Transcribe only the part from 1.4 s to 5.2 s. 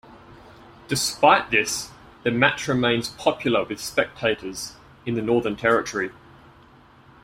this, the match remains popular with spectators in